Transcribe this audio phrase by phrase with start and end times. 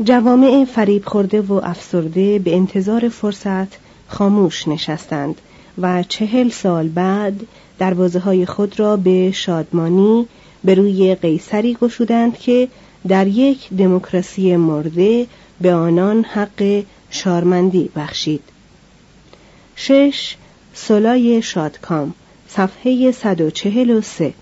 [0.00, 3.68] جوامع فریب خورده و افسرده به انتظار فرصت
[4.08, 5.40] خاموش نشستند
[5.78, 7.40] و چهل سال بعد
[7.78, 10.26] دروازه های خود را به شادمانی
[10.64, 12.68] به روی قیصری گشودند که
[13.08, 15.26] در یک دموکراسی مرده
[15.60, 18.42] به آنان حق شارمندی بخشید.
[19.76, 20.36] شش
[20.74, 22.14] سلای شادکام
[22.48, 24.32] صفحه 143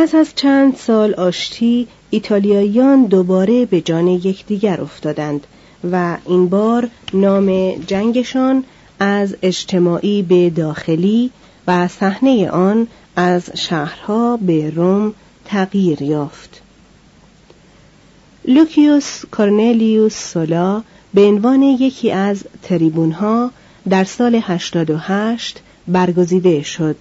[0.00, 5.46] پس از چند سال آشتی ایتالیاییان دوباره به جان یکدیگر افتادند
[5.92, 8.64] و این بار نام جنگشان
[9.00, 11.30] از اجتماعی به داخلی
[11.66, 16.62] و صحنه آن از شهرها به روم تغییر یافت.
[18.44, 20.82] لوکیوس کورنلیوس سولا
[21.14, 23.50] به عنوان یکی از تریبونها
[23.88, 26.96] در سال 88 برگزیده شد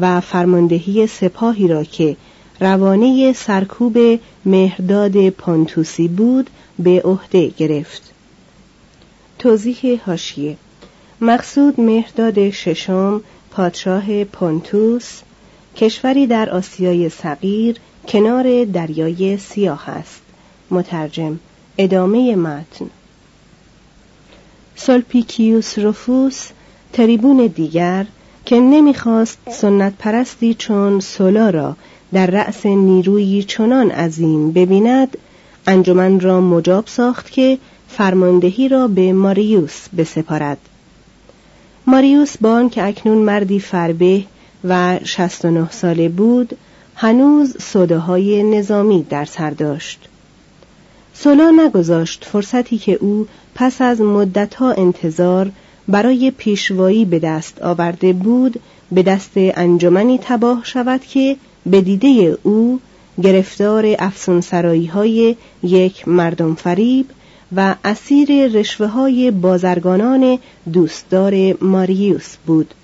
[0.00, 2.16] و فرماندهی سپاهی را که
[2.62, 8.02] روانه سرکوب مهرداد پانتوسی بود به عهده گرفت.
[9.38, 10.56] توضیح هاشیه
[11.20, 13.20] مقصود مهرداد ششم
[13.50, 15.20] پادشاه پونتوس
[15.76, 17.76] کشوری در آسیای صغیر
[18.08, 20.22] کنار دریای سیاه است.
[20.70, 21.38] مترجم
[21.78, 22.90] ادامه متن.
[24.76, 26.48] سلپیکیوس رفوس
[26.92, 28.06] تریبون دیگر
[28.46, 31.76] که نمی‌خواست سنت پرستی چون سولا را
[32.12, 35.18] در رأس نیروی چنان عظیم ببیند
[35.66, 37.58] انجمن را مجاب ساخت که
[37.88, 40.58] فرماندهی را به ماریوس بسپارد.
[41.86, 44.24] ماریوس بان که اکنون مردی فربه
[44.64, 46.56] و 69 ساله بود
[46.96, 50.08] هنوز صداهای نظامی در سر داشت.
[51.14, 55.50] سولا نگذاشت فرصتی که او پس از مدتها انتظار
[55.88, 58.60] برای پیشوایی به دست آورده بود
[58.92, 61.36] به دست انجمنی تباه شود که
[61.66, 62.80] به دیده او
[63.22, 67.06] گرفتار افسونسرایی های یک مردم فریب
[67.56, 70.38] و اسیر رشوه های بازرگانان
[70.72, 72.74] دوستدار ماریوس بود.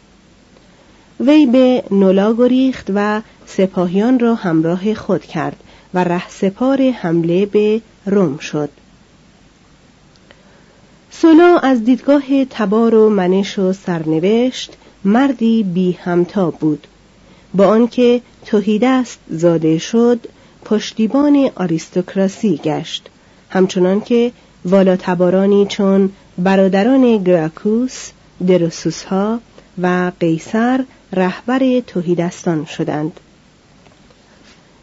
[1.21, 5.57] وی به نولا گریخت و سپاهیان را همراه خود کرد
[5.95, 8.71] و ره سپار حمله به روم شد.
[11.11, 14.73] سولا از دیدگاه تبار و منش و سرنوشت
[15.05, 16.87] مردی بی همتا بود.
[17.55, 20.27] با آنکه توهیدست زاده شد
[20.65, 23.09] پشتیبان آریستوکراسی گشت.
[23.51, 24.33] همچنان که
[24.65, 28.11] والاتبارانی چون برادران گراکوس
[28.47, 29.41] دروسوس ها
[29.83, 33.21] و قیصر رهبر توهیدستان شدند.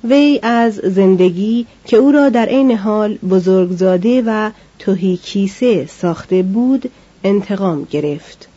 [0.04, 6.92] وی از زندگی که او را در عین حال بزرگزاده و توهی کیسه ساخته بود
[7.24, 8.48] انتقام گرفت.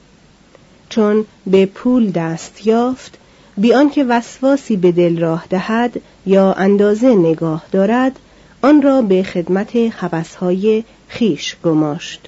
[0.89, 3.19] چون به پول دست یافت
[3.59, 8.19] بیان که وسواسی به دل راه دهد یا اندازه نگاه دارد
[8.63, 12.21] آن را به خدمت حوثهای خیش گماشت.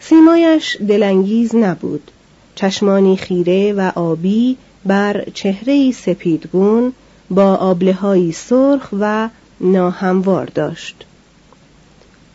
[0.00, 2.10] سیمایش دلانگیز نبود.
[2.54, 4.56] چشمانی خیره و آبی
[4.86, 6.92] بر چهره سپیدگون
[7.30, 9.28] با آبله سرخ و
[9.60, 11.04] ناهموار داشت.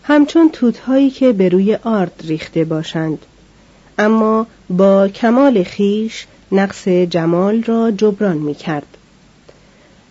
[0.03, 3.25] همچون توتهایی که به روی آرد ریخته باشند.
[3.97, 8.97] اما با کمال خیش نقص جمال را جبران می کرد.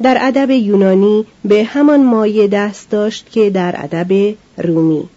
[0.02, 5.08] در ادب یونانی به همان مایه دست داشت که در ادب رومی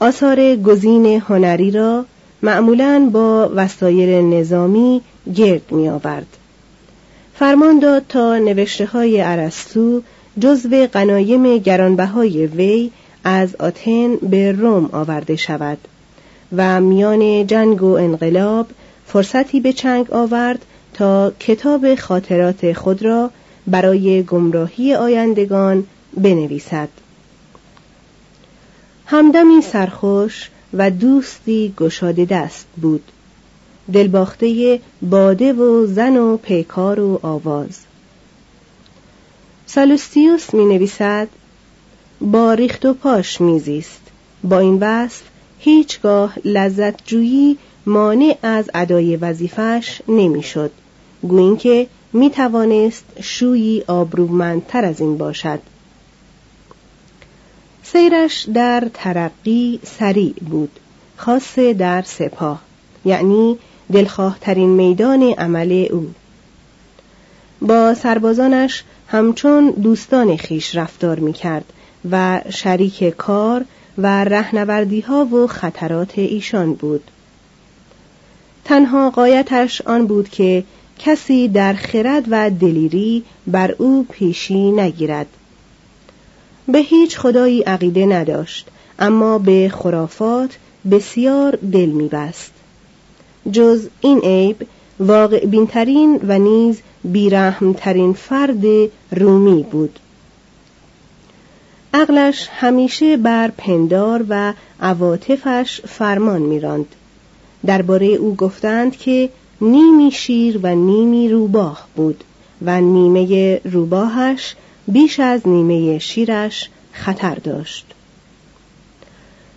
[0.00, 2.04] آثار گزین هنری را
[2.42, 5.02] معمولا با وسایر نظامی
[5.34, 6.26] گرد می آورد.
[7.34, 10.02] فرمان داد تا نوشته های عرستو
[10.40, 12.90] جزو قنایم گرانبهای وی
[13.24, 15.78] از آتن به روم آورده شود
[16.56, 18.66] و میان جنگ و انقلاب
[19.06, 20.64] فرصتی به چنگ آورد
[20.94, 23.30] تا کتاب خاطرات خود را
[23.66, 25.84] برای گمراهی آیندگان
[26.16, 26.88] بنویسد.
[29.06, 33.02] همدمی سرخوش و دوستی گشاده دست بود.
[33.92, 37.78] دلباخته باده و زن و پیکار و آواز.
[39.66, 41.28] سالوستیوس می نویسد
[42.20, 44.00] با ریخت و پاش میزیست.
[44.44, 45.22] با این وصف
[45.58, 50.70] هیچگاه لذت جویی مانع از ادای وظیفش نمی‌شد.
[51.22, 55.60] گویین که می توانست شویی آبرومندتر از این باشد.
[57.82, 60.70] سیرش در ترقی سریع بود.
[61.16, 62.62] خاصه در سپاه
[63.04, 63.58] یعنی
[63.92, 66.10] دلخواهترین میدان عمل او.
[67.62, 71.72] با سربازانش همچون دوستان خیش رفتار می کرد
[72.10, 73.64] و شریک کار
[73.98, 77.10] و رهنوردی ها و خطرات ایشان بود.
[78.66, 80.64] تنها قایتش آن بود که
[80.98, 85.26] کسی در خرد و دلیری بر او پیشی نگیرد.
[86.68, 88.66] به هیچ خدایی عقیده نداشت
[88.98, 90.50] اما به خرافات
[90.90, 92.52] بسیار دل میبست.
[93.52, 94.66] جز این عیب
[95.00, 98.64] واقع بینترین و نیز بیرحمترین فرد
[99.10, 99.98] رومی بود.
[101.94, 106.86] عقلش همیشه بر پندار و عواطفش فرمان میراند.
[107.66, 109.28] درباره او گفتند که
[109.60, 112.24] نیمی شیر و نیمی روباه بود
[112.62, 114.54] و نیمه روباهش
[114.88, 117.86] بیش از نیمه شیرش خطر داشت.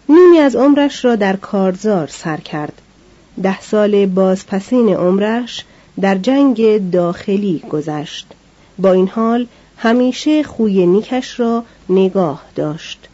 [0.09, 2.81] نیمی از عمرش را در کارزار سر کرد.
[3.44, 5.65] ده سال بازپسین عمرش
[6.01, 8.27] در جنگ داخلی گذشت.
[8.79, 9.47] با این حال
[9.77, 13.08] همیشه خوی نیکش را نگاه داشت.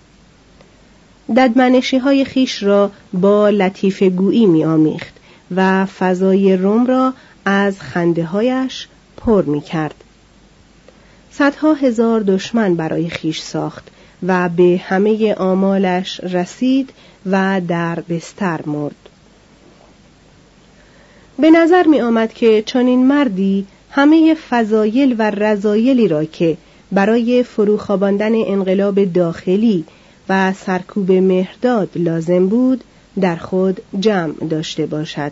[1.30, 5.14] ددمنشی های خیش را با لطیف گویی می آمیخت
[5.56, 7.14] و فضای روم را
[7.46, 9.96] از خنده هایش پر می کرد.
[11.32, 13.88] صدها هزار دشمن برای خیش ساخت
[14.24, 16.90] و به همه آمالش رسید
[17.26, 18.96] و در بستر مرد.
[21.40, 26.58] به نظر می آمد که چنین مردی همه فضایل و رضایلی را که
[26.92, 29.86] برای فروخواباندن انقلاب داخلی
[30.30, 32.84] و سرکوب مهرداد لازم بود
[33.22, 35.32] در خود جمع داشته باشد.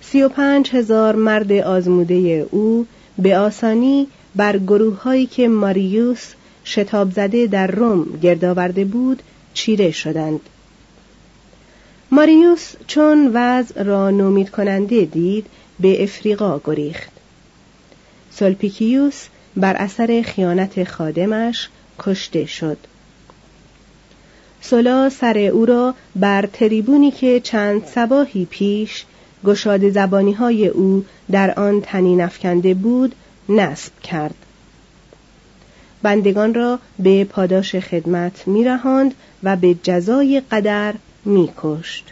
[0.00, 2.86] سی و پنج هزار مرد آزموده او
[3.18, 6.32] به آسانی بر گروه هایی که ماریوس
[6.64, 9.22] شتاب زده در روم گردآورده بود
[9.54, 10.40] چیره شدند.
[12.10, 15.46] ماریوس چون وضع را نومید کننده دید
[15.80, 17.10] به افریقا گریخت.
[18.30, 19.26] سلپیکیوس
[19.56, 22.78] بر اثر خیانت خادمش کشته شد.
[24.70, 29.04] سولا سر او را بر تریبونی که چند سباهی پیش
[29.44, 33.14] گشاد زبانی های او در آن تنی نفکنده بود
[33.48, 34.34] نصب کرد.
[36.02, 40.94] بندگان را به پاداش خدمت میرهاند و به جزای قدر
[41.24, 42.04] میکشت.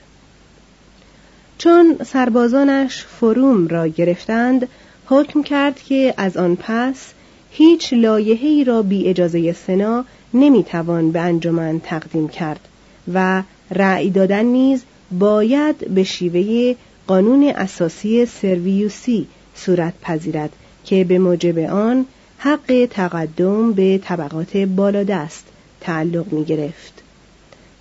[1.59, 4.69] چون سربازانش فروم را گرفتند
[5.07, 7.13] حکم کرد که از آن پس
[7.51, 12.69] هیچ لایحه‌ای را بی اجازه سنا نمی‌توان به انجمن تقدیم کرد
[13.15, 14.83] و رأی دادن نیز
[15.19, 16.75] باید به شیوه
[17.07, 20.51] قانون اساسی سرویوسی صورت پذیرد
[20.85, 22.07] که به موجب آن
[22.39, 25.45] حق تقدم به طبقات بالادست
[25.81, 27.03] تعلق می گرفت.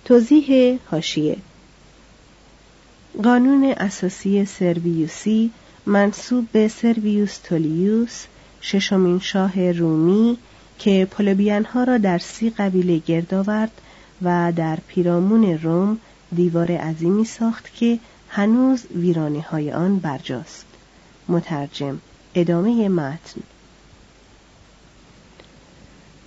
[0.04, 1.36] توضیح هاشیه
[3.22, 5.50] قانون اساسی سرویوسی
[5.86, 8.24] منصوب به سرویوس تولیوس
[8.60, 10.38] ششمین شاه رومی
[10.82, 13.70] که پولبیانها را در سی قبیله گرد آورد
[14.22, 15.98] و در پیرامون روم
[16.36, 17.98] دیوار عظیمی ساخت که
[18.28, 20.66] هنوز ویرانه های آن برجاست.
[21.28, 21.98] مترجم
[22.34, 23.40] ادامه متن.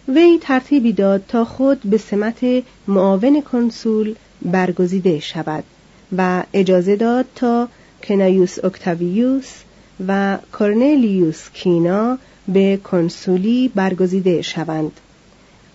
[0.08, 5.64] وی ترتیبی داد تا خود به سمت معاون کنسول برگزیده شود
[6.18, 7.68] و اجازه داد تا
[8.04, 9.54] کنایوس اکتاویوس
[10.08, 14.92] و کورنلیوس کینا به کنسولی برگزیده شوند.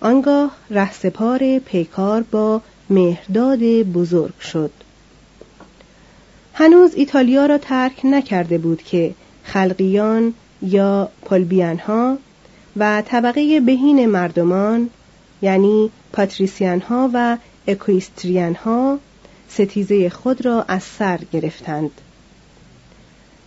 [0.00, 2.61] آنگاه رهسپار پیکار با
[2.91, 4.71] مهرداد بزرگ شد.
[6.55, 12.19] هنوز ایتالیا را ترک نکرده بود که خلقیان یا پلبیانها
[12.77, 14.91] و طبقه بهین مردمان
[15.43, 17.37] یعنی پاتریسیان ها و
[17.69, 18.99] اکویستریان ها
[19.49, 21.91] ستیزه خود را از سر گرفتند.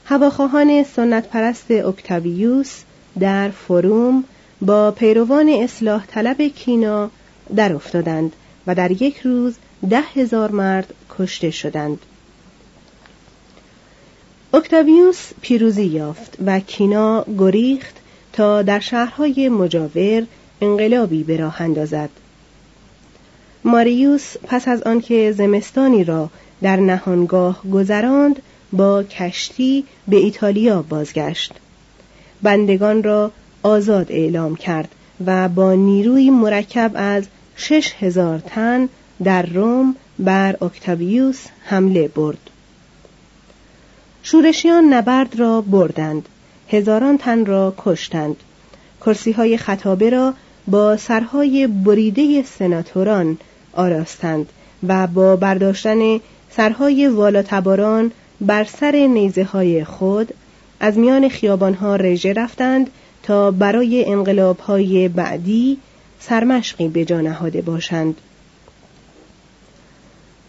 [0.05, 2.81] هواخواهان سنت پرست اکتاویوس
[3.19, 4.23] در فروم
[4.61, 7.09] با پیروان اصلاح طلب کینا
[7.55, 8.33] در افتادند
[8.67, 9.55] و در یک روز
[9.89, 11.99] ده هزار مرد کشته شدند.
[14.53, 17.95] اکتاویوس پیروزی یافت و کینا گریخت
[18.33, 20.23] تا در شهرهای مجاور
[20.61, 22.09] انقلابی به راه اندازد.
[23.63, 26.29] ماریوس پس از آنکه زمستانی را
[26.61, 28.41] در نهانگاه گذراند
[28.73, 31.53] با کشتی به ایتالیا بازگشت.
[32.43, 33.31] بندگان را
[33.63, 34.89] آزاد اعلام کرد
[35.25, 38.89] و با نیروی مرکب از شش هزار تن
[39.23, 42.49] در روم بر اکتاویوس حمله برد.
[44.23, 46.29] شورشیان نبرد را بردند.
[46.69, 48.35] هزاران تن را کشتند.
[49.01, 50.33] کرسی های خطابه را
[50.67, 53.37] با سرهای بریده سناتوران
[53.73, 54.49] آراستند
[54.87, 56.19] و با برداشتن
[56.51, 60.33] سرهای والاتباران بر سر نیزه های خود
[60.83, 62.89] از میان خیابان ها رژه رفتند
[63.23, 65.77] تا برای انقلاب های بعدی
[66.19, 68.15] سرمشقی به جا نهاده باشند.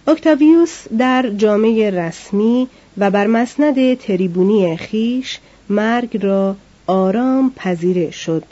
[0.07, 5.39] اکتاویوس در جامعه رسمی و بر مسند تریبونی خیش
[5.69, 8.45] مرگ را آرام پذیره شد.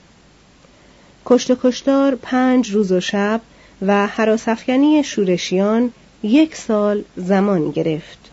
[1.27, 3.41] کشت و کشتار پنج روز و شب
[3.87, 5.91] و حراسفکنی شورشیان
[6.23, 8.32] یک سال زمان گرفت.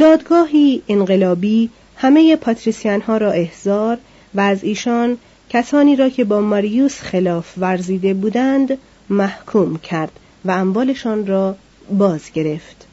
[0.00, 3.98] دادگاهی انقلابی همه پاتریسیان ها را احضار
[4.34, 5.18] و از ایشان
[5.50, 8.78] کسانی را که با ماریوس خلاف ورزیده بودند
[9.10, 10.12] محکوم کرد
[10.44, 11.56] و اموالشان را
[11.98, 12.86] باز گرفت.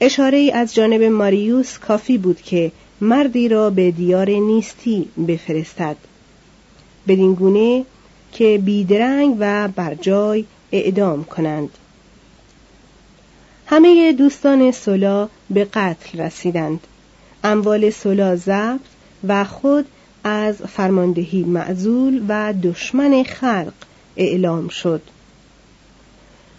[0.00, 5.96] اشاره ای از جانب ماریوس کافی بود که مردی را به دیار نیستی بفرستد.
[7.08, 7.84] بدین گونه
[8.32, 11.68] که بیدرنگ و برجای اعدام کنند.
[13.66, 16.80] همه دوستان سولا به قتل رسیدند.
[17.44, 18.80] اموال سولا ضبط
[19.28, 19.86] و خود
[20.24, 23.72] از فرماندهی معزول و دشمن خلق
[24.16, 25.02] اعلام شد.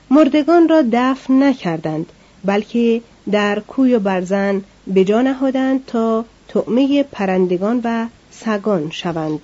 [0.10, 2.06] مردگان را دفن نکردند
[2.46, 9.40] بلکه در کوی و برزن به جا نهادند تا طعمه پرندگان و سگان شوند.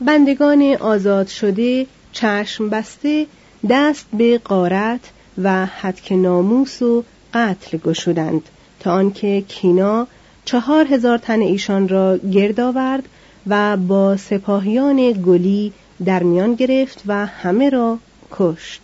[0.00, 3.26] بندگان آزاد شده چشم بسته
[3.70, 5.00] دست به قارت
[5.42, 8.42] و حدک ناموس و قتل گشودند
[8.80, 10.06] تا آنکه کینا
[10.44, 13.04] چهار هزار تن ایشان را گرد آورد
[13.46, 15.72] و با سپاهیان گلی
[16.04, 17.98] در میان گرفت و همه را
[18.30, 18.82] کشت.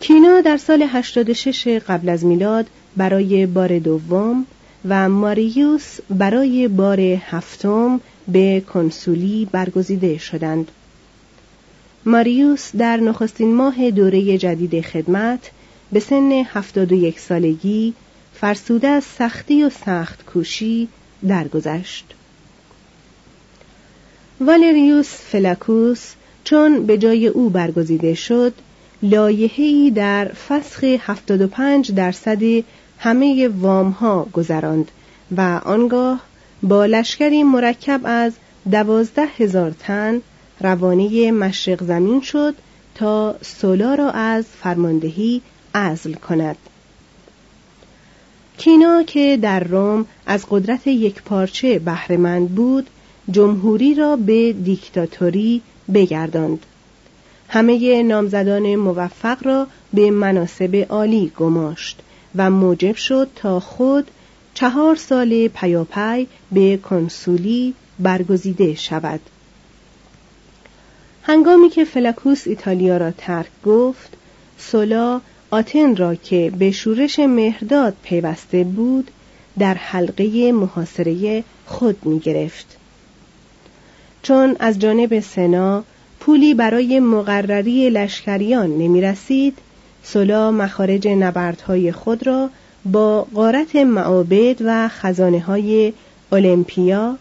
[0.00, 4.46] کینا در سال 86 قبل از میلاد برای بار دوم
[4.88, 10.70] و ماریوس برای بار هفتم به کنسولی برگزیده شدند.
[12.06, 15.50] ماریوس در نخستین ماه دوره جدید خدمت
[15.92, 17.94] به سن 71 سالگی
[18.34, 20.88] فرسوده از سختی و سخت کوشی
[21.28, 22.14] درگذشت.
[24.40, 26.12] والریوس فلاکوس
[26.44, 28.52] چون به جای او برگزیده شد
[29.02, 32.42] لایحه‌ای در فسخ 75 درصد
[32.98, 34.90] همه وام ها گذراند
[35.36, 36.20] و آنگاه
[36.62, 38.32] با لشکری مرکب از
[38.70, 40.20] دوازده هزار تن
[40.60, 42.54] روانه مشرق زمین شد
[42.94, 45.42] تا سولا را از فرماندهی
[45.74, 46.56] عزل کند.
[48.58, 52.86] کینا که در روم از قدرت یک پارچه بهرهمند بود
[53.30, 55.62] جمهوری را به دیکتاتوری
[55.94, 56.66] بگرداند.
[57.48, 62.00] همه نامزدان موفق را به مناسب عالی گماشت
[62.34, 64.10] و موجب شد تا خود
[64.54, 69.20] چهار سال پیاپی به کنسولی برگزیده شود.
[71.26, 74.12] هنگامی که فلکوس ایتالیا را ترک گفت
[74.58, 79.10] سولا آتن را که به شورش مهرداد پیوسته بود
[79.58, 82.76] در حلقه محاصره خود می گرفت.
[84.22, 85.84] چون از جانب سنا
[86.20, 89.58] پولی برای مقرری لشکریان نمی رسید
[90.02, 92.50] سولا مخارج نبردهای خود را
[92.84, 95.92] با غارت معابد و خزانه های
[96.32, 97.16] اولمپیا،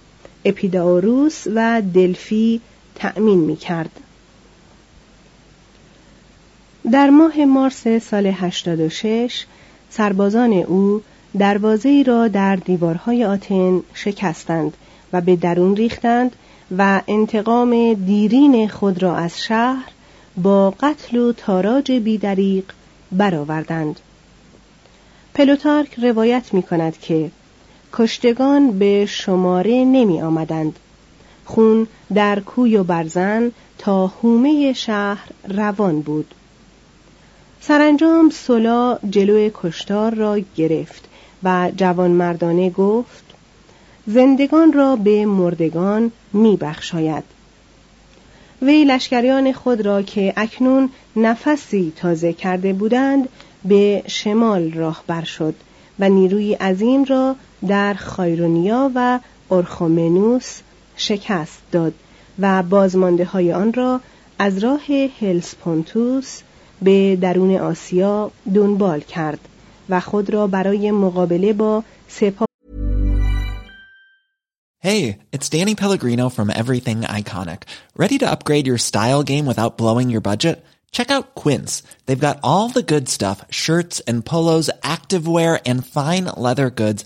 [0.45, 2.61] اپیداوروس و دلفی
[2.95, 3.99] تأمین می کرد.
[6.91, 9.45] در ماه مارس سال 86
[9.89, 11.01] سربازان او
[11.39, 14.77] دروازه را در دیوارهای آتن شکستند
[15.13, 16.35] و به درون ریختند
[16.77, 19.89] و انتقام دیرین خود را از شهر
[20.37, 22.63] با قتل و تاراج بیدریق
[23.11, 23.99] برآوردند.
[25.33, 27.31] پلوتارک روایت می کند که
[27.93, 30.79] کشتگان به شماره نمی آمدند.
[31.45, 36.33] خون در کوی و برزن تا هومه شهر روان بود.
[37.61, 41.05] سرانجام سولا جلو کشتار را گرفت
[41.43, 43.23] و جوان مردانه گفت
[44.07, 47.23] زندگان را به مردگان می بخشاید.
[48.61, 53.29] وی لشکریان خود را که اکنون نفسی تازه کرده بودند
[53.65, 55.55] به شمال راه بر شد
[55.99, 57.35] و نیروی عظیم را
[57.67, 59.19] در خایرونیا و
[59.51, 60.59] ارخومنوس
[60.95, 61.93] شکست داد
[62.39, 64.01] و بازمانده های آن را
[64.39, 64.81] از راه
[65.21, 66.41] هلسپونتوس
[66.81, 69.39] به درون آسیا دنبال کرد
[69.89, 72.47] و خود را برای مقابله با سپاه
[74.83, 77.61] Hey, it's Danny Pellegrino from Everything Iconic.
[77.95, 80.61] Ready to upgrade your style game without blowing your budget?
[80.91, 81.83] Check out Quince.
[82.05, 87.05] They've got all the good stuff, shirts and polos, activewear and fine leather goods,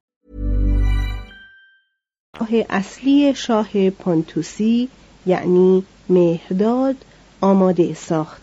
[2.69, 4.89] اصلی شاه پونتوسی
[5.25, 6.95] یعنی مهداد
[7.41, 8.41] آماده ساخت.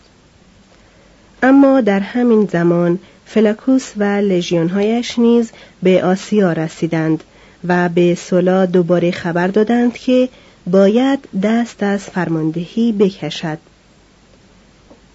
[1.43, 5.51] اما در همین زمان فلاکوس و لژیونهایش نیز
[5.83, 7.23] به آسیا رسیدند
[7.67, 10.29] و به سولا دوباره خبر دادند که
[10.67, 13.57] باید دست از فرماندهی بکشد.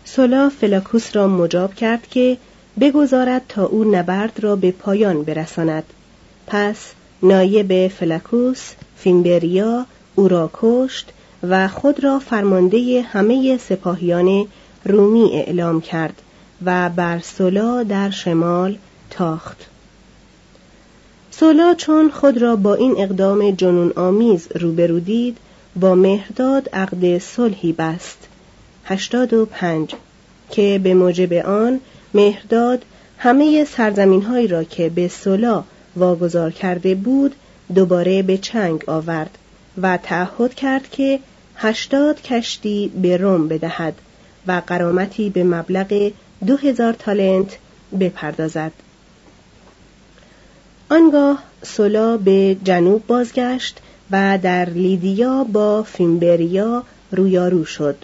[0.05, 2.37] سولا فلاکوس را مجاب کرد که
[2.81, 5.85] بگذارد تا او نبرد را به پایان برساند.
[6.47, 6.79] پس
[7.25, 14.47] نایب فلاکوس فیمبریا او را کشت و خود را فرمانده همه سپاهیان
[14.85, 16.23] رومی اعلام کرد
[16.65, 18.77] و بر سولا در شمال
[19.11, 19.67] تاخت.
[21.31, 25.39] سولا چون خود را با این اقدام جنون آمیز روبرو دید
[25.77, 28.19] با مهرداد عقد صلحی بست.
[28.85, 29.95] هشتاد و پنج.
[30.51, 31.81] که به موجب آن
[32.15, 32.85] مهرداد
[33.19, 35.65] همه سرزمین هایی را که به سولا
[35.97, 37.35] واگذار کرده بود
[37.75, 39.39] دوباره به چنگ آورد
[39.83, 41.21] و تعهد کرد که
[41.57, 43.95] هشتاد کشتی به روم بدهد
[44.47, 46.13] و قرامتی به مبلغ
[46.47, 47.59] دو هزار تالنت
[48.01, 48.73] بپردازد.
[50.91, 53.81] آنگاه سولا به جنوب بازگشت
[54.11, 57.97] و در لیدیا با فیمبریا رویارو شد.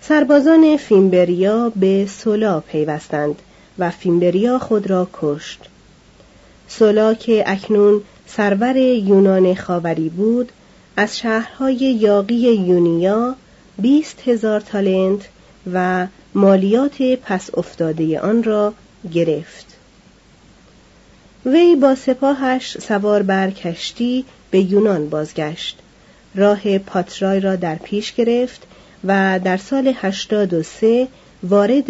[0.00, 3.34] سربازان فیمبریا به سولا پیوستند
[3.78, 5.60] و فیمبریا خود را کشت.
[6.70, 10.52] سولا که اکنون سرور یونان خاوری بود
[10.96, 13.34] از شهرهای یاقی یونیا
[13.78, 15.28] بیست هزار تالنت
[15.72, 18.74] و مالیات پس افتاده آن را
[19.12, 19.66] گرفت.
[21.46, 25.78] وی با سپاهش سوار بر کشتی به یونان بازگشت.
[26.34, 28.62] راه پاترای را در پیش گرفت
[29.04, 31.08] و در سال 83
[31.42, 31.86] وارد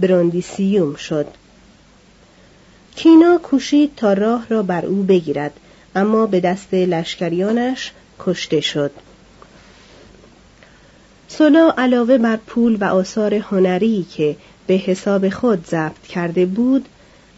[0.00, 1.26] براندیسیوم شد.
[2.96, 5.52] کینا کوشید تا راه را بر او بگیرد
[5.96, 8.90] اما به دست لشکریانش کشته شد.
[11.28, 16.88] سولا علاوه بر پول و آثار هنری که به حساب خود ضبط کرده بود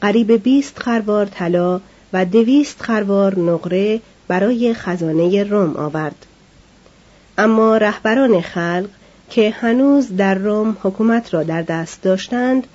[0.01, 1.81] قریب بیست خروار طلا
[2.13, 6.27] و دویست خروار نقره برای خزانه روم آورد.
[7.39, 8.89] اما رهبران خلق
[9.31, 12.67] که هنوز در روم حکومت را در دست داشتند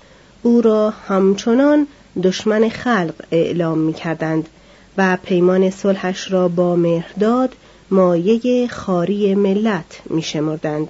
[0.43, 1.87] او را همچنان
[2.23, 4.49] دشمن خلق اعلام می کردند
[4.97, 7.55] و پیمان صلحش را با مهرداد
[7.91, 10.87] مایه خاری ملت می شمردند.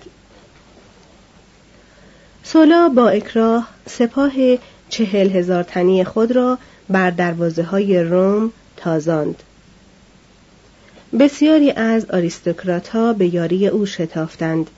[2.44, 4.32] سولا با اکراه سپاه
[4.90, 6.58] چهل هزار تنی خود را
[6.90, 9.44] بر دروازه های روم تازاند.
[11.20, 14.70] بسیاری از آریستوکرات ها به یاری او شتافتند.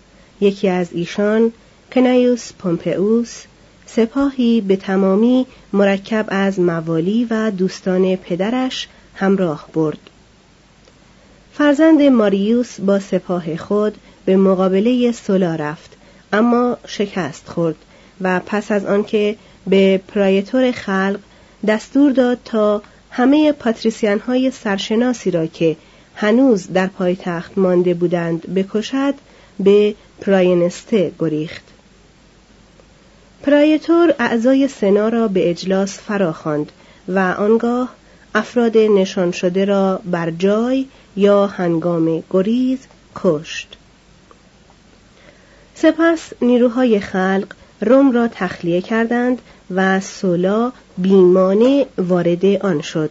[0.41, 1.51] یکی از ایشان
[1.91, 3.43] کنیوس پومپئوس
[3.95, 9.99] سپاهی به تمامی مرکب از موالی و دوستان پدرش همراه برد.
[11.53, 15.97] فرزند ماریوس با سپاه خود به مقابله سولا رفت
[16.33, 17.75] اما شکست خورد
[18.21, 19.35] و پس از آنکه
[19.67, 21.19] به پرایتور خلق
[21.67, 25.75] دستور داد تا همه پاتریسیان های سرشناسی را که
[26.15, 29.13] هنوز در پایتخت مانده بودند بکشد
[29.59, 31.70] به پراینسته گریخت
[33.43, 36.71] پرایتور اعضای سنا را به اجلاس فراخواند
[37.07, 37.89] و آنگاه
[38.35, 42.79] افراد نشان شده را بر جای یا هنگام گریز
[43.15, 43.77] کشت.
[45.75, 47.47] سپس نیروهای خلق
[47.81, 49.41] روم را تخلیه کردند
[49.75, 53.09] و سولا بیمانه وارد آن شد.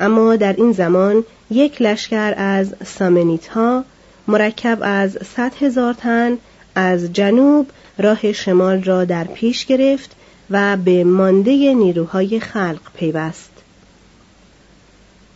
[0.00, 3.84] اما در این زمان یک لشکر از سامنیت ها
[4.28, 6.38] مرکب از صد هزار تن
[6.74, 7.66] از جنوب
[7.98, 10.16] راه شمال را در پیش گرفت
[10.50, 13.50] و به مانده نیروهای خلق پیوست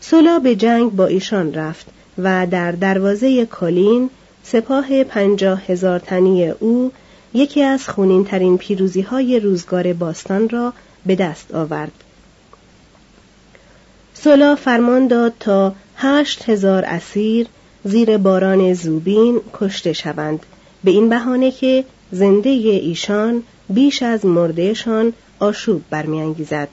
[0.00, 1.86] سولا به جنگ با ایشان رفت
[2.18, 4.10] و در دروازه کلین
[4.42, 6.92] سپاه پنجاه هزار تنی او
[7.34, 10.72] یکی از خونین ترین پیروزی های روزگار باستان را
[11.06, 11.92] به دست آورد.
[14.14, 17.46] سولا فرمان داد تا هشت هزار اسیر
[17.84, 20.46] زیر باران زوبین کشته شوند
[20.84, 26.68] به این بهانه که زنده ایشان بیش از مردهشان آشوب برمیانگیزد.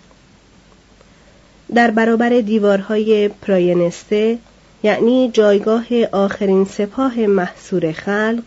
[1.75, 4.37] در برابر دیوارهای پراینسته
[4.83, 8.43] یعنی جایگاه آخرین سپاه محصور خلق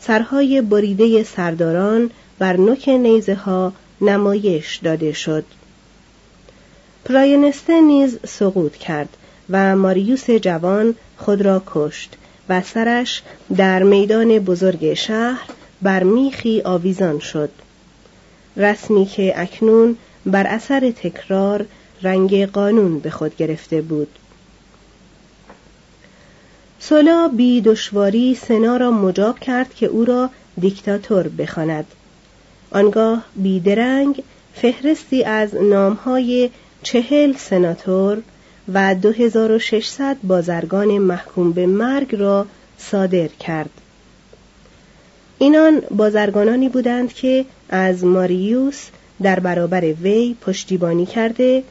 [0.00, 5.44] سرهای بریده سرداران بر نوک نیزه ها نمایش داده شد
[7.04, 9.08] پراینسته نیز سقوط کرد
[9.50, 12.16] و ماریوس جوان خود را کشت
[12.48, 13.22] و سرش
[13.56, 15.48] در میدان بزرگ شهر
[15.82, 17.50] بر میخی آویزان شد
[18.56, 21.66] رسمی که اکنون بر اثر تکرار
[22.02, 24.18] رنگ قانون به خود گرفته بود
[26.80, 31.86] سولا بی دشواری سنا را مجاب کرد که او را دیکتاتور بخواند.
[32.70, 34.22] آنگاه بیدرنگ
[34.54, 36.50] فهرستی از نامهای
[36.82, 38.22] چهل سناتور
[38.72, 42.46] و 2600 بازرگان محکوم به مرگ را
[42.78, 43.70] صادر کرد.
[45.42, 48.86] اینان بازرگانانی بودند که از ماریوس
[49.22, 51.62] در برابر وی پشتیبانی کرده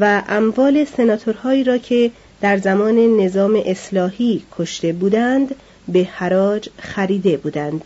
[0.00, 5.54] و اموال سناتورهایی را که در زمان نظام اصلاحی کشته بودند
[5.88, 7.84] به حراج خریده بودند.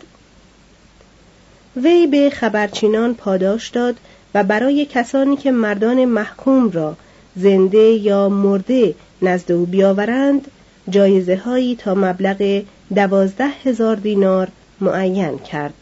[1.83, 3.95] وی به خبرچینان پاداش داد
[4.33, 6.97] و برای کسانی که مردان محکوم را
[7.35, 10.47] زنده یا مرده نزد او بیاورند
[10.89, 12.63] جایزه هایی تا مبلغ
[12.95, 14.47] دوازده هزار دینار
[14.81, 15.73] معین کرد.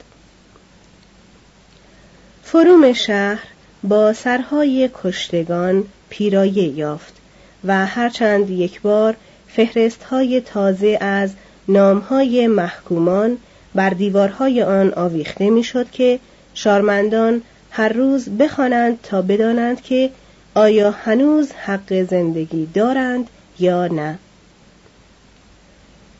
[2.44, 3.44] فروم شهر
[3.84, 7.14] با سرهای کشتگان پیرایه یافت
[7.64, 9.16] و هرچند یک بار
[9.48, 11.32] فهرست های تازه از
[11.68, 13.38] نامهای محکومان
[13.76, 16.20] بر دیوارهای آن آویخته می‌شد که
[16.54, 20.10] شارمندان هر روز بخوانند تا بدانند که
[20.54, 23.30] آیا هنوز حق زندگی دارند
[23.60, 24.18] یا نه.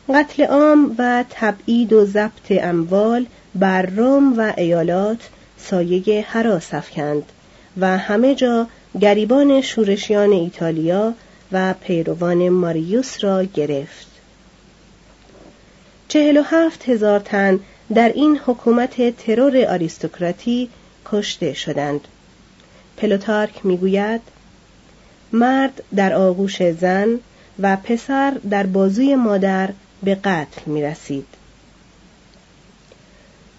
[0.08, 7.22] قتل عام و تبعید و ضبط اموال بر روم و ایالات سایه حراس افکند
[7.80, 8.66] و همه جا
[9.00, 11.14] گریبان شورشیان ایتالیا
[11.52, 14.06] و پیروان ماریوس را گرفت.
[16.08, 17.60] چهل و هفت هزار تن
[17.94, 20.68] در این حکومت ترور آریستوکراتی
[21.06, 22.00] کشته شدند.
[22.96, 24.20] پلوتارک می‌گوید
[25.32, 27.18] مرد در آغوش زن
[27.62, 29.70] و پسر در بازوی مادر
[30.04, 31.26] به قتل می رسید.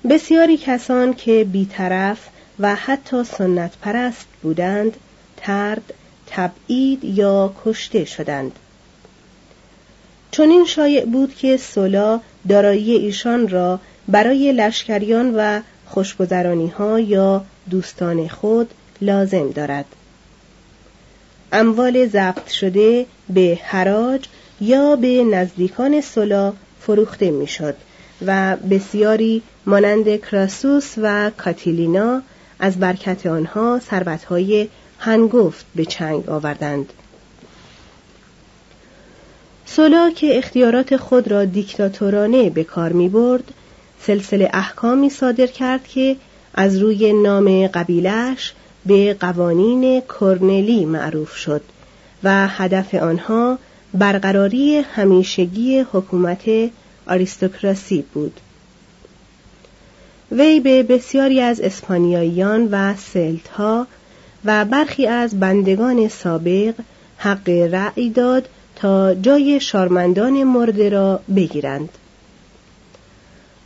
[0.09, 2.27] بسیاری کسان که بیطرف
[2.59, 4.97] و حتی سنت پرست بودند
[5.37, 5.93] ترد،
[6.27, 8.51] تبعید یا کشته شدند.
[10.31, 17.45] چون این شایع بود که سولا دارایی ایشان را برای لشکریان و خوشگذرانی ها یا
[17.69, 19.85] دوستان خود لازم دارد.
[21.51, 24.25] اموال ضبط شده به حراج
[24.61, 27.75] یا به نزدیکان سولا فروخته می‌شد
[28.25, 32.21] و بسیاری مانند کراسوس و کاتیلینا
[32.59, 34.67] از برکت آنها ثروتهای
[34.99, 36.93] هنگفت به چنگ آوردند.
[39.65, 43.53] سولا که اختیارات خود را دیکتاتورانه به کار می برد
[44.01, 46.15] سلسله احکامی صادر کرد که
[46.53, 48.53] از روی نام قبیلش
[48.85, 51.61] به قوانین کرنلی معروف شد
[52.23, 53.57] و هدف آنها
[53.95, 56.49] برقراری همیشگی حکومت
[57.07, 58.39] آریستوکراسی بود.
[60.31, 63.87] وی به بسیاری از اسپانیاییان و سلتها
[64.45, 66.73] و برخی از بندگان سابق
[67.17, 71.89] حق رأی داد تا جای شارمندان مرده را بگیرند.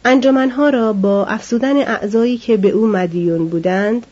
[0.06, 4.06] انجمنها را با افزودن اعضایی که به او مدیون بودند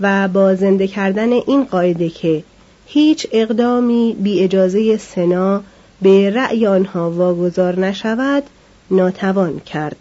[0.00, 2.44] و با زنده کردن این قاعده که
[2.92, 5.62] هیچ اقدامی بی اجازه سنا
[6.02, 8.42] به رأی آنها واگذار نشود
[8.90, 9.96] ناتوان کرد.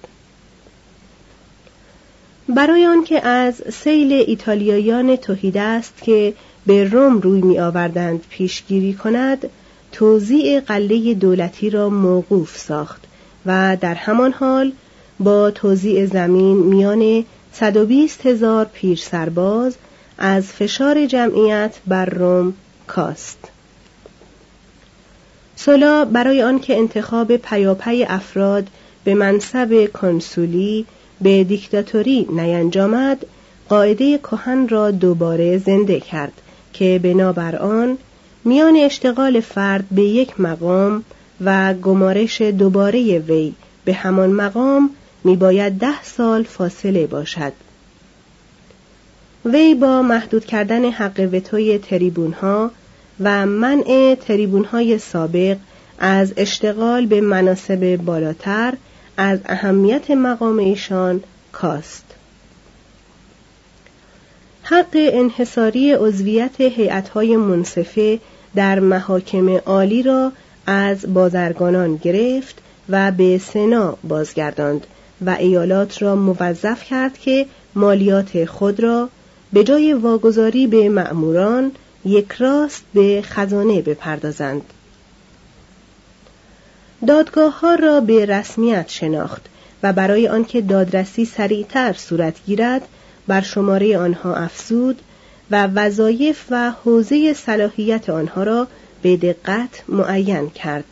[2.56, 6.34] برای آنکه از سیل ایتالیاییان توحیده است که
[6.66, 9.50] به روم روی می آوردند پیشگیری کند
[9.92, 13.04] توزیع قله دولتی را موقوف ساخت
[13.46, 14.72] و در همان حال
[15.20, 19.76] با توزیع زمین میان 120 هزار پیر سرباز
[20.18, 22.54] از فشار جمعیت بر روم
[22.90, 23.38] کاست.
[25.56, 28.68] سولا برای آنکه انتخاب پیاپی افراد
[29.04, 30.86] به منصب کنسولی
[31.22, 33.26] به دیکتاتوری نینجامد
[33.70, 36.34] قاعده کهن را دوباره زنده کرد
[36.74, 37.98] که بنابر آن
[38.46, 41.04] میان اشتغال فرد به یک مقام
[41.42, 43.54] و گمارش دوباره وی
[43.86, 44.90] به همان مقام
[45.24, 47.54] میباید ده سال فاصله باشد.
[49.46, 52.72] وی با محدود کردن حق وتوی تریبون ها
[53.20, 55.58] و منع تریبون های سابق
[56.00, 58.74] از اشتغال به مناسب بالاتر
[59.18, 62.06] از اهمیت مقام ایشان کاست.
[64.64, 68.20] حق انحصاری عضویت هیئت‌های منصفه
[68.56, 70.32] در محاکم عالی را
[70.66, 74.88] از بازرگانان گرفت و به سنا بازگرداند
[75.26, 79.10] و ایالات را موظف کرد که مالیات خود را
[79.54, 81.72] به جای واگذاری به مأموران
[82.06, 84.62] یک راست به خزانه بپردازند.
[87.08, 89.46] دادگاه ها را به رسمیت شناخت
[89.84, 92.82] و برای آنکه دادرسی سریعتر صورت گیرد
[93.28, 95.02] بر شماره آنها افزود
[95.52, 98.68] و وظایف و حوزه صلاحیت آنها را
[99.02, 100.86] به دقت معین کرد.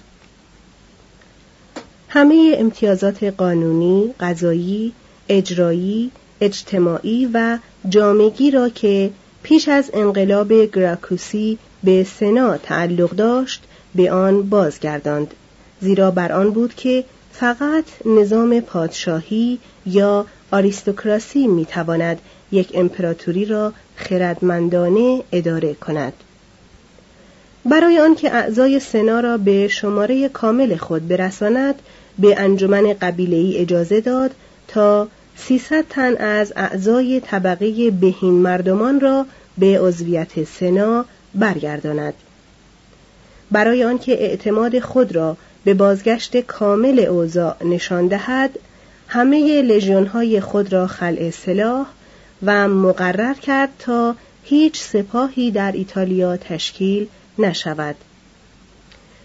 [2.09, 4.93] همه امتیازات قانونی، قضایی،
[5.29, 7.57] اجرایی، اجتماعی و
[7.89, 9.11] جامگی را که
[9.43, 13.63] پیش از انقلاب گراکوسی به سنا تعلق داشت
[13.95, 15.33] به آن بازگرداند.
[15.81, 22.19] زیرا بر آن بود که فقط نظام پادشاهی یا آریستوکراسی می‌تواند
[22.51, 26.13] یک امپراتوری را خردمندانه اداره کند.
[27.65, 31.75] برای آنکه اعضای سنا را به شماره کامل خود برساند
[32.19, 34.31] به انجمن قبیله‌ای اجازه داد
[34.67, 39.25] تا 300 تن از اعضای طبقه بهین مردمان را
[39.57, 42.13] به عضویت سنا برگرداند.
[43.51, 48.59] برای آنکه اعتماد خود را به بازگشت کامل اوضاع نشان دهد
[49.07, 51.87] همه لژیونهای خود را خلع سلاح
[52.43, 57.07] و مقرر کرد تا هیچ سپاهی در ایتالیا تشکیل
[57.39, 57.95] نشود.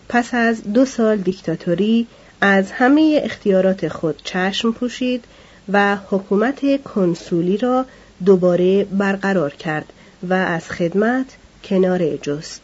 [0.09, 2.07] پس از دو سال دیکتاتوری
[2.41, 5.25] از همه اختیارات خود چشم پوشید
[5.73, 7.87] و حکومت کنسولی را
[8.25, 9.93] دوباره برقرار کرد
[10.29, 11.27] و از خدمت
[11.65, 12.63] کنار جست.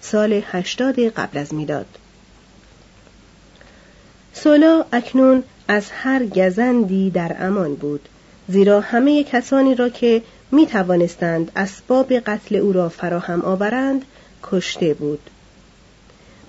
[0.00, 1.86] سال هشتاد قبل از میلاد.
[4.32, 8.08] سولا اکنون از هر گزندی در امان بود
[8.48, 10.22] زیرا همه کسانی را که
[10.52, 14.04] می توانستند اسباب قتل او را فراهم آورند
[14.42, 15.30] کشته بود.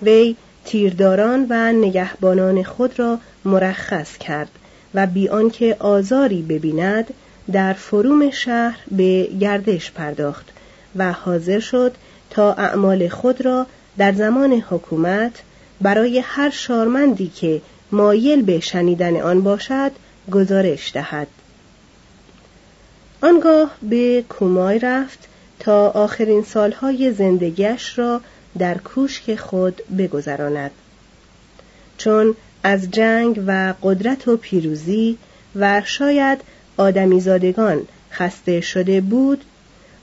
[0.02, 4.50] وی تیرداران و نگهبانان خود را مرخص کرد
[4.94, 7.14] و بی آنکه آزاری ببیند
[7.52, 10.48] در فروم شهر به گردش پرداخت
[10.96, 11.94] و حاضر شد
[12.30, 13.66] تا اعمال خود را
[13.98, 15.32] در زمان حکومت
[15.80, 17.60] برای هر شارمندی که
[17.92, 19.90] مایل به شنیدن آن باشد
[20.30, 21.26] گزارش دهد.
[23.22, 25.18] آنگاه به کومای رفت
[25.58, 28.20] تا آخرین سالهای زندگیش را
[28.58, 30.70] در کوشک خود بگذراند.
[31.98, 35.18] چون از جنگ و قدرت و پیروزی
[35.56, 36.40] و شاید
[36.76, 39.44] آدمیزادگان خسته شده بود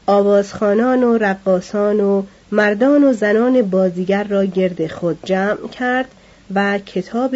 [0.05, 6.07] آوازخانان و رقاسان و مردان و زنان بازیگر را گرد خود جمع کرد
[6.53, 7.35] و کتاب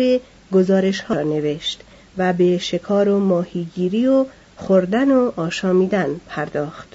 [0.52, 1.82] گزارش ها نوشت
[2.18, 4.26] و به شکار و ماهیگیری و
[4.58, 6.88] خوردن و آشامیدن پرداخت.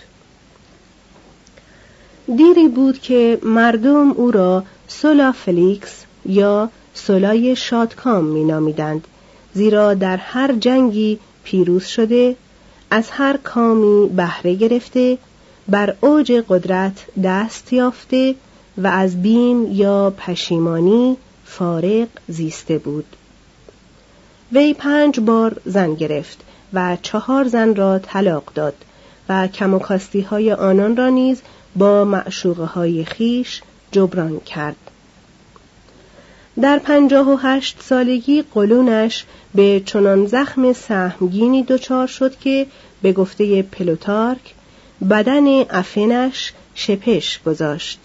[2.37, 9.07] دیری بود که مردم او را سولا فلیکس یا سولای شادکام می نامیدند
[9.55, 12.37] زیرا در هر جنگی پیروز شده
[12.91, 15.19] از هر کامی بهره گرفته
[15.69, 18.35] بر اوج قدرت دست یافته
[18.79, 23.17] و از بیم یا پشیمانی فارغ زیسته بود.
[24.53, 26.41] وی پنج بار زن گرفت
[26.73, 28.75] و چهار زن را طلاق داد
[29.29, 29.81] و کم و
[30.31, 31.43] های آنان را نیز
[31.77, 34.86] با معشوقه های خیش جبران کرد.
[36.61, 42.67] در پنجاه و هشت سالگی قلونش به چنان زخم سهمگینی دچار شد که
[43.03, 44.55] به گفته پلوتارک
[45.11, 48.01] بدن افنش شپش گذاشت.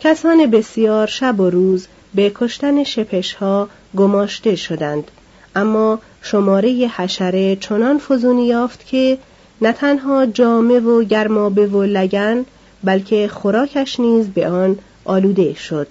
[0.00, 5.10] کسان بسیار شب و روز به کشتن شپش ها گماشته شدند
[5.56, 9.18] اما شماره حشره چنان فزونی یافت که
[9.60, 12.44] نه تنها جامه و گرمابه و لگن
[12.84, 15.86] بلکه خوراکش نیز به آن آلوده شد.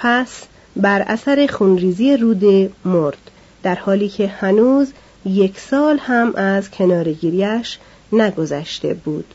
[0.00, 0.42] پس
[0.76, 3.30] بر اثر خونریزی روده مرد
[3.62, 4.92] در حالی که هنوز
[5.24, 7.78] یک سال هم از کنارگیریش
[8.12, 9.34] نگذشته بود.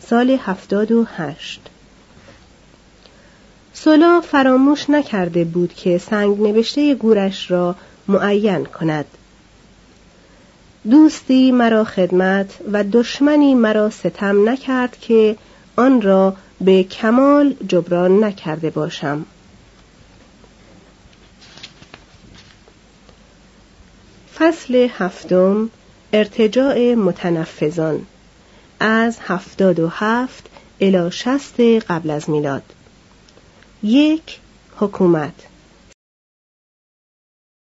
[0.00, 1.60] سال هفتاد و هشت.
[3.72, 7.74] سولا فراموش نکرده بود که سنگ نوشته گورش را
[8.08, 9.04] معین کند.
[10.90, 15.36] دوستی مرا خدمت و دشمنی مرا ستم نکرد که
[15.76, 19.26] آن را به کمال جبران نکرده باشم.
[24.40, 25.70] فصل هفتم
[26.12, 28.06] ارتجاع متنفذان.
[28.80, 30.46] از هفتاد و هفت
[30.80, 32.62] الی شست قبل از میلاد.
[33.82, 34.38] یک
[34.76, 35.32] حکومت.